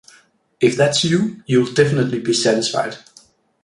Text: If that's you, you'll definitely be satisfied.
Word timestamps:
If 0.59 0.77
that's 0.77 1.03
you, 1.03 1.43
you'll 1.45 1.71
definitely 1.73 2.17
be 2.21 2.33
satisfied. 2.33 2.97